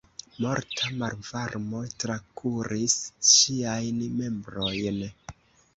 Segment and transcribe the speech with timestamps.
[0.43, 2.97] Morta malvarmo trakuris
[3.35, 5.03] ŝiajn membrojn.